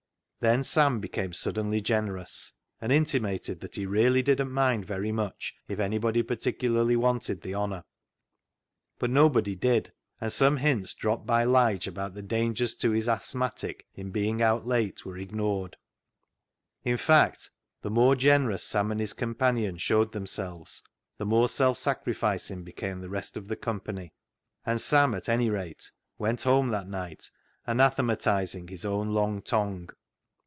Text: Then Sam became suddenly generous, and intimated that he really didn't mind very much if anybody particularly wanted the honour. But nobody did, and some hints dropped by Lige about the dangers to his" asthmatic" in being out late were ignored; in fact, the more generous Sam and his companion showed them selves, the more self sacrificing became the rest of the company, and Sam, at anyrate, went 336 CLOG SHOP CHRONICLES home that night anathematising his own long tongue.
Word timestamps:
Then 0.43 0.63
Sam 0.63 0.99
became 0.99 1.33
suddenly 1.33 1.81
generous, 1.81 2.53
and 2.81 2.91
intimated 2.91 3.59
that 3.59 3.75
he 3.75 3.85
really 3.85 4.23
didn't 4.23 4.49
mind 4.49 4.85
very 4.87 5.11
much 5.11 5.53
if 5.67 5.77
anybody 5.77 6.23
particularly 6.23 6.95
wanted 6.95 7.41
the 7.43 7.53
honour. 7.53 7.83
But 8.97 9.11
nobody 9.11 9.55
did, 9.55 9.93
and 10.19 10.33
some 10.33 10.57
hints 10.57 10.95
dropped 10.95 11.27
by 11.27 11.43
Lige 11.43 11.85
about 11.85 12.15
the 12.15 12.23
dangers 12.23 12.73
to 12.77 12.89
his" 12.89 13.07
asthmatic" 13.07 13.85
in 13.93 14.09
being 14.09 14.41
out 14.41 14.65
late 14.65 15.05
were 15.05 15.15
ignored; 15.19 15.77
in 16.83 16.97
fact, 16.97 17.51
the 17.83 17.91
more 17.91 18.15
generous 18.15 18.63
Sam 18.63 18.89
and 18.89 18.99
his 18.99 19.13
companion 19.13 19.77
showed 19.77 20.11
them 20.11 20.25
selves, 20.25 20.81
the 21.19 21.25
more 21.27 21.49
self 21.49 21.77
sacrificing 21.77 22.63
became 22.63 23.01
the 23.01 23.09
rest 23.11 23.37
of 23.37 23.47
the 23.47 23.55
company, 23.55 24.11
and 24.65 24.81
Sam, 24.81 25.13
at 25.13 25.29
anyrate, 25.29 25.91
went 26.17 26.39
336 26.41 26.41
CLOG 26.41 26.41
SHOP 26.41 26.45
CHRONICLES 26.47 26.51
home 26.51 26.69
that 26.71 26.89
night 26.89 27.31
anathematising 28.47 28.67
his 28.69 28.83
own 28.85 29.09
long 29.13 29.43
tongue. 29.43 29.91